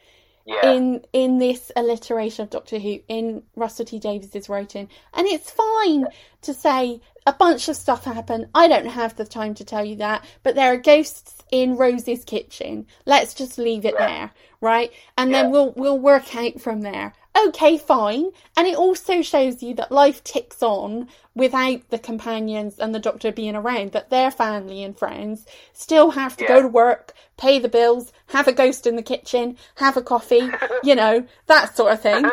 [0.44, 5.50] Yeah, in in this alliteration of Doctor Who in Russell T Davies's writing, and it's
[5.50, 6.06] fine
[6.42, 8.48] to say a bunch of stuff happened.
[8.54, 12.24] I don't have the time to tell you that, but there are ghosts in Rose's
[12.24, 12.86] kitchen.
[13.06, 14.06] Let's just leave it Yeah.
[14.06, 14.92] there, right?
[15.16, 17.14] And then we'll we'll work out from there.
[17.36, 18.30] Okay, fine.
[18.56, 23.32] And it also shows you that life ticks on without the companions and the doctor
[23.32, 27.70] being around, that their family and friends still have to go to work, pay the
[27.70, 30.46] bills, have a ghost in the kitchen, have a coffee,
[30.84, 32.24] you know, that sort of thing.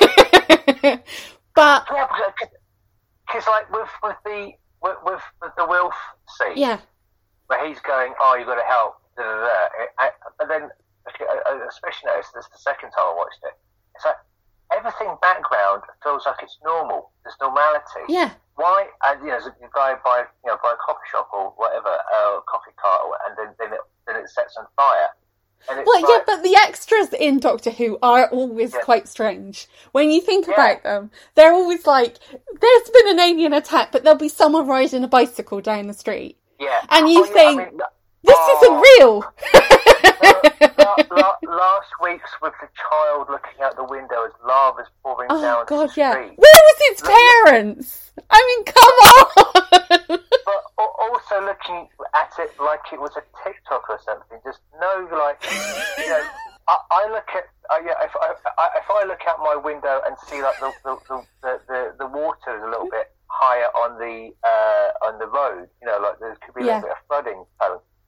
[1.54, 2.06] but yeah,
[3.26, 5.94] because like with with the with, with, with the Wilf
[6.38, 6.80] scene, yeah,
[7.46, 9.68] where he's going, "Oh, you got to help," da, da, da.
[9.98, 10.68] I- But then,
[11.68, 13.54] especially noticed this the second time I watched it.
[13.94, 14.16] It's like
[14.82, 17.10] everything background feels like it's normal.
[17.24, 18.02] There's normality.
[18.08, 18.86] yeah, Why?
[19.04, 22.40] And you know, you go by you know by a coffee shop or whatever, uh,
[22.48, 25.08] coffee cart, or, and then then it, then it sets on fire.
[25.68, 28.80] Well, yeah, but the extras in Doctor Who are always Yeah.
[28.80, 29.68] quite strange.
[29.92, 30.54] When you think Yeah.
[30.54, 32.18] about them, they're always like,
[32.60, 36.36] there's been an alien attack, but there'll be someone riding a bicycle down the street.
[36.58, 36.80] yeah.
[36.90, 37.80] and you Oh, yeah, I think, mean,
[38.24, 39.24] This oh, isn't real!
[40.78, 45.40] la- la- last week's with the child looking out the window as lava's pouring oh,
[45.42, 46.14] down God, the yeah.
[46.14, 48.12] Where was its parents?
[48.30, 48.96] I mean, come
[50.08, 50.18] on!
[50.44, 54.38] but also looking at it like it was a TikTok or something.
[54.44, 55.42] Just no, like
[55.98, 56.22] you know,
[56.68, 57.94] I, I look at uh, yeah.
[58.02, 61.24] If I, I if I look out my window and see like the the the,
[61.42, 65.68] the, the, the water is a little bit higher on the uh, on the road,
[65.80, 66.76] you know, like there could be a Yeah.
[66.76, 67.44] little bit of flooding.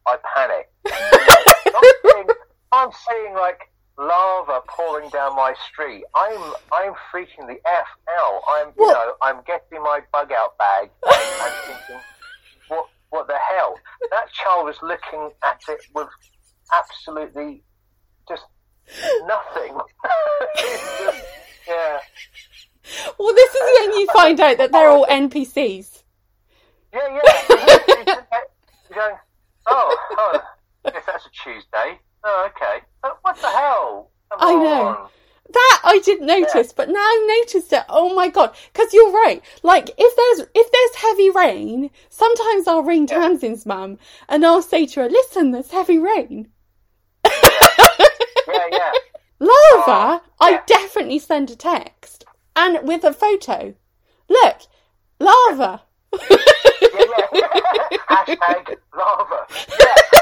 [0.07, 0.71] I panic.
[0.85, 2.35] You know,
[2.73, 6.05] I'm, seeing, I'm like lava pouring down my street.
[6.15, 6.39] I'm
[6.73, 7.87] I'm freaking the f
[8.19, 8.41] out.
[8.49, 12.01] I'm you know I'm getting my bug out bag and thinking
[12.69, 13.75] what what the hell?
[14.11, 16.09] That child was looking at it with
[16.73, 17.63] absolutely
[18.29, 18.45] just
[19.27, 19.79] nothing.
[20.99, 21.25] Just-
[21.69, 21.99] yeah,
[23.19, 26.03] well, this is when you find out that they're all NPCs.
[26.93, 28.21] yeah, yeah.
[28.91, 29.17] You're going,
[29.67, 30.41] oh, oh,
[30.85, 31.99] guess that's a Tuesday.
[32.27, 32.83] Oh, okay.
[33.03, 34.11] But what the hell?
[34.31, 34.87] Come I know.
[34.87, 35.09] on.
[35.53, 37.85] That I didn't notice, but now I've noticed it.
[37.89, 38.57] Oh my god!
[38.73, 39.43] Because you're right.
[39.63, 44.87] Like if there's if there's heavy rain, sometimes I'll ring Tamsin's mum and I'll say
[44.87, 46.49] to her, "Listen, there's heavy rain."
[48.47, 48.93] Yeah, yeah.
[49.41, 49.51] Lava.
[49.89, 50.63] Oh, I yeah.
[50.67, 53.75] definitely send a text and with a photo.
[54.29, 54.59] Look,
[55.21, 55.83] lava.
[56.13, 56.37] yeah,
[57.33, 57.49] yeah.
[58.11, 59.47] Hashtag lava.
[59.81, 60.21] Yeah.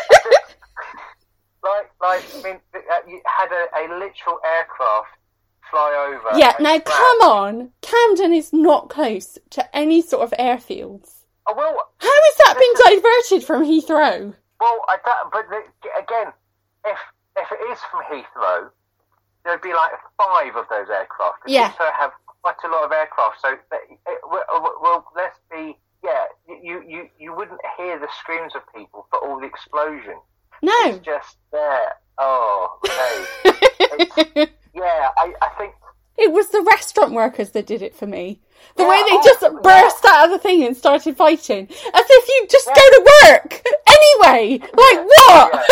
[1.62, 5.08] Like, like, I mean, uh, you had a, a literal aircraft
[5.70, 6.38] fly over.
[6.38, 6.54] Yeah.
[6.60, 6.96] Now crash.
[6.96, 11.10] come on, Camden is not close to any sort of airfields.
[11.46, 14.34] Oh, well, How has that been diverted from Heathrow?
[14.60, 15.62] well, I don't, but the,
[15.98, 16.32] again,
[16.86, 16.98] if
[17.36, 18.70] if it is from Heathrow,
[19.44, 21.38] there'd be like five of those aircraft.
[21.46, 21.72] Yeah.
[21.72, 25.76] Heathrow have quite a lot of aircraft, so that, it, well, let's be.
[26.04, 30.18] Yeah, you, you you wouldn't hear the screams of people for all the explosion.
[30.62, 30.72] No.
[30.84, 31.92] It's just there.
[32.18, 34.48] Oh, okay.
[34.74, 35.74] Yeah, I, I think
[36.16, 38.40] It was the restaurant workers that did it for me.
[38.76, 39.50] The way they oh, just yeah.
[39.62, 43.62] burst out of the thing and started fighting, as if you just go to work
[43.86, 44.58] anyway.
[44.60, 45.66] Like what?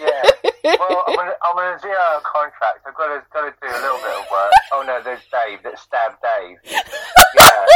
[0.00, 0.76] Yeah.
[0.78, 2.86] Well, I'm on, a, I'm on a zero contract.
[2.86, 4.52] I've got to, got to do a little bit of work.
[4.72, 6.58] Oh no, there's Dave that stabbed Dave.
[7.38, 7.66] Yeah.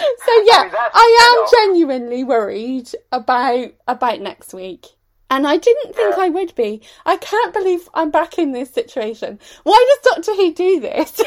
[0.24, 4.86] So yeah, mean, I am genuinely worried about about next week.
[5.32, 6.24] And I didn't think Yeah.
[6.24, 6.82] I would be.
[7.06, 9.38] I can't believe I'm back in this situation.
[9.62, 11.20] Why does Doctor Who do this?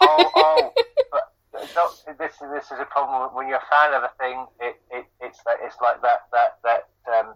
[0.00, 0.72] oh, oh,
[2.18, 4.46] this is this is a problem when you're a fan of a thing.
[4.60, 7.34] It, it it's like it's like that that that um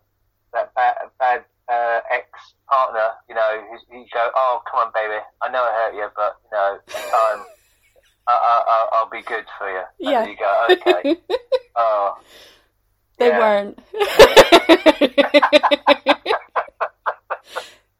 [0.52, 2.28] that bad bad uh, ex
[2.68, 3.10] partner.
[3.28, 6.36] You know, who's, you go, oh come on, baby, I know I hurt you, but
[6.44, 6.78] you know,
[7.14, 7.46] um,
[8.26, 9.78] I, I, I, I'll be good for you.
[9.78, 10.26] And Yeah.
[10.26, 11.16] you go, okay.
[11.76, 12.16] oh,
[13.18, 13.78] they weren't.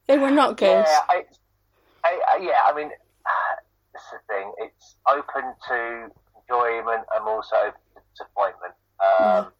[0.08, 0.84] they were not good.
[0.86, 1.24] Yeah, I,
[2.04, 2.60] I, yeah.
[2.66, 2.88] I mean,
[3.92, 4.52] this is the thing.
[4.58, 6.08] It's open to
[6.42, 8.74] enjoyment and also open to disappointment.
[9.00, 9.52] Um,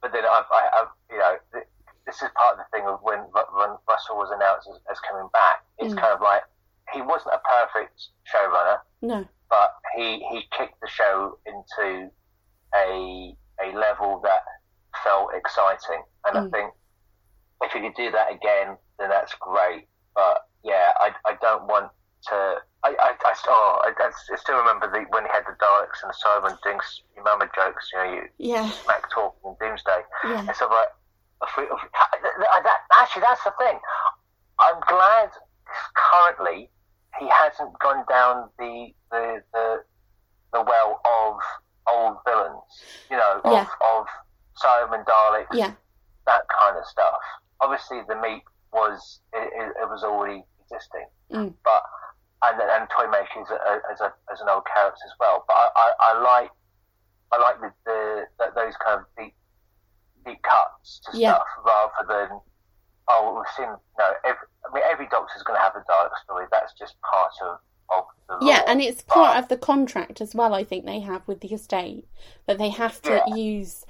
[0.00, 1.66] But then I've, I, I've, you know, th-
[2.06, 3.18] this is part of the thing of when
[3.54, 5.62] when Russell was announced as, as coming back.
[5.78, 5.98] It's Mm.
[5.98, 6.42] kind of like
[6.92, 9.24] he wasn't a perfect showrunner, No.
[9.52, 12.08] But he he kicked the show into
[12.74, 14.42] a a level that
[15.04, 16.50] felt exciting, and I Mm.
[16.50, 16.68] think
[17.62, 19.86] if you could do that again, then that's great.
[20.14, 21.92] But yeah, I, I don't want
[22.28, 22.36] to.
[22.82, 26.10] I I, I, oh, I, I still remember the, when he had the Daleks and
[26.10, 26.80] the Cybermen doing
[27.14, 28.72] your mama jokes, you know, you Yeah.
[28.82, 30.00] smack talk and Doomsday.
[30.24, 30.46] Yeah.
[30.48, 30.88] And so like,
[31.44, 31.80] if we, if,
[32.64, 33.78] that, actually, that's the thing.
[34.58, 35.30] I'm glad
[35.94, 36.70] currently
[37.18, 39.82] he hasn't gone down the the the,
[40.52, 41.36] the well of
[41.90, 42.62] old villains,
[43.10, 43.66] you know, of, Yeah.
[43.94, 44.06] of
[44.62, 45.72] Cybermen, Daleks, Yeah.
[46.26, 47.18] that kind of stuff.
[47.60, 48.42] Obviously, the Meep
[48.72, 51.54] was it, it, it was already existing, Mm.
[51.64, 51.82] but
[52.44, 53.48] and and Toymaker is
[53.90, 55.44] as a as an old character as well.
[55.46, 56.50] But I, I, I like
[57.32, 59.34] I like the, the, the those kind of deep
[60.26, 61.34] deep cuts to Yeah.
[61.34, 62.40] stuff rather than
[63.08, 66.46] oh we've seen no every I mean every Doctor's going to have a Dalek story.
[66.50, 67.58] That's just part of
[68.40, 71.52] Yeah, and it's part of the contract as well, I think they have with the
[71.52, 72.06] estate
[72.46, 73.34] that they have to Yeah.
[73.34, 73.84] use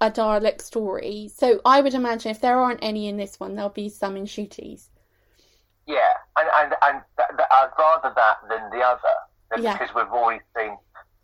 [0.00, 1.30] a Dalek story.
[1.34, 4.24] So I would imagine if there aren't any in this one, there'll be some in
[4.24, 4.90] Ncuti's.
[5.86, 9.72] Yeah, and and, and th- th- I'd rather that than the other Yeah.
[9.78, 10.76] because we've already seen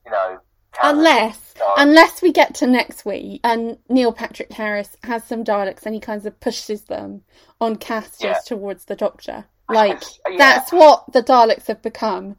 [0.07, 0.39] you know
[0.83, 1.72] Unless, Daleks.
[1.79, 6.01] unless we get to next week and Neil Patrick Harris has some Daleks and he
[6.01, 7.22] kind of pushes them
[7.61, 8.39] on casters Yeah.
[8.47, 9.45] towards the Doctor.
[9.70, 10.37] Like, Yeah.
[10.37, 12.37] that's what the Daleks have become.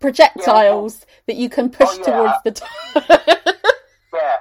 [0.00, 2.04] Projectiles that you can push Oh, yeah.
[2.04, 3.38] towards the Doctor.
[4.14, 4.36] Yeah.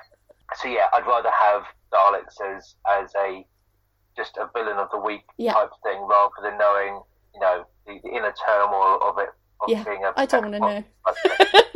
[0.56, 1.64] So yeah, I'd rather have
[1.94, 3.46] Daleks as as a
[4.18, 5.54] just a villain of the week Yeah.
[5.54, 7.02] type thing rather than knowing
[7.34, 9.30] you know the, the inner turmoil of it.
[9.62, 10.84] Of Yeah, being a, I don't wanna know.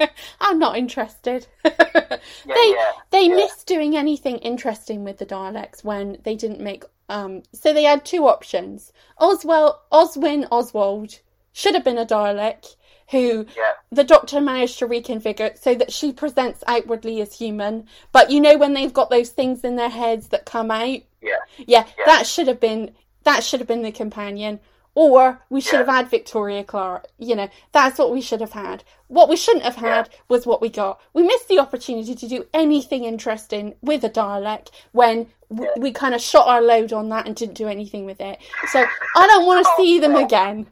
[0.00, 0.08] yeah,
[0.40, 1.46] I'm not interested.
[1.64, 6.84] yeah, they yeah, they missed doing anything interesting with the Daleks when they didn't make
[7.08, 8.92] um so they had two options.
[9.18, 11.20] Oswell Oswin Oswald
[11.52, 12.76] should have been a Dalek
[13.10, 13.46] who
[13.92, 17.86] the doctor managed to reconfigure so that she presents outwardly as human.
[18.10, 21.00] But you know when they've got those things in their heads that come out?
[21.22, 22.04] yeah, Yeah, Yeah.
[22.06, 24.60] that should have been that should have been the companion.
[24.96, 27.08] Or we should have had Victoria Clark.
[27.18, 28.82] You know, that's what we should have had.
[29.08, 30.98] What we shouldn't have had was what we got.
[31.12, 36.14] We missed the opportunity to do anything interesting with a Dalek when w- we kind
[36.14, 38.38] of shot our load on that and didn't do anything with it.
[38.72, 40.66] So I don't want to see them again.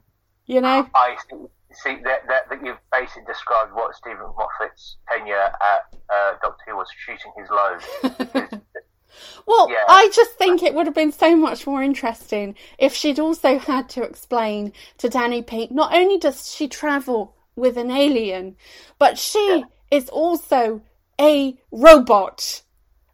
[0.46, 0.88] You know?
[0.94, 1.36] I see,
[1.72, 6.76] see that, that that you've basically described what Steven Moffat's tenure at uh, Doctor Who
[6.76, 8.60] was shooting his load.
[9.46, 9.84] Well, Yeah.
[9.88, 13.88] I just think it would have been so much more interesting if she'd also had
[13.90, 18.56] to explain to Danny Pink not only does she travel with an alien,
[18.98, 20.80] but she is also
[21.20, 22.62] a robot.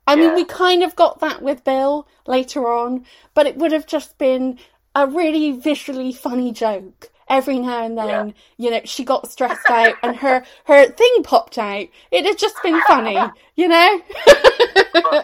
[0.07, 3.87] I mean, we kind of got that with Bill later on, but it would have
[3.87, 4.59] just been
[4.95, 7.11] a really visually funny joke.
[7.29, 11.59] Every now and then, you know, she got stressed out and her, her thing popped
[11.59, 11.87] out.
[12.11, 13.21] It had just been funny,
[13.55, 14.01] you know?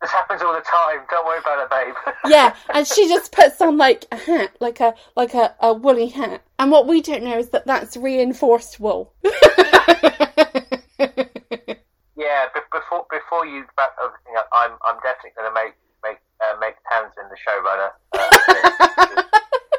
[0.00, 1.00] this happens all the time.
[1.10, 2.14] Don't worry about it, babe.
[2.32, 6.08] yeah, and she just puts on like a hat, like a like a, a woolly
[6.08, 6.42] hat.
[6.58, 9.12] And what we don't know is that that's reinforced wool.
[12.16, 15.74] Yeah, be- before before you wrap everything up, I'm I'm definitely going to make
[16.04, 17.90] make uh, make Townsend the showrunner.
[18.12, 19.22] Uh,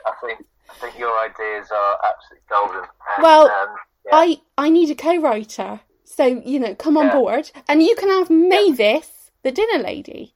[0.07, 2.78] I think I think your ideas are absolutely golden.
[3.15, 4.11] And, Well, um, yeah.
[4.15, 7.13] I I need a co-writer, so you know, come on Yeah.
[7.13, 10.35] board, and you can have Mavis, the dinner lady.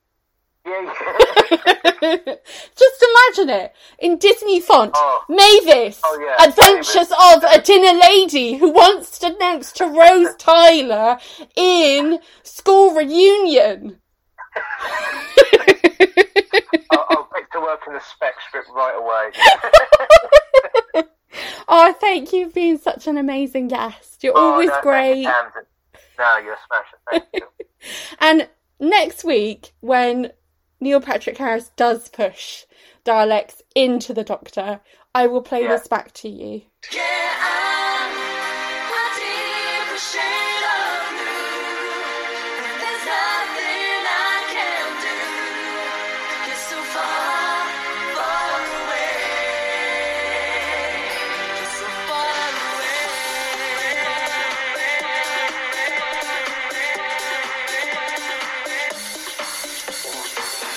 [0.65, 0.93] Yeah.
[2.75, 3.05] Just
[3.37, 4.91] imagine it in Disney font.
[4.95, 5.21] Oh.
[5.29, 11.19] Mavis, Oh, yeah, Adventures of a Dinner Lady who wants to announce to Rose Tyler
[11.55, 13.99] in school reunion.
[16.91, 19.31] I'll, I'll get to work in the spec script right away.
[21.67, 24.23] Oh, thank you for being such an amazing guest.
[24.23, 25.21] You're Oh, always no, great.
[25.21, 25.29] you,
[26.19, 26.97] No, you're a smasher.
[27.11, 27.41] Thank you.
[28.19, 28.47] And
[28.79, 30.31] next week, when
[30.79, 32.63] Neil Patrick Harris does push
[33.05, 34.81] Daleks into the Doctor,
[35.13, 35.69] I will play Yeah.
[35.77, 36.63] this back to you.
[36.93, 37.01] Yeah,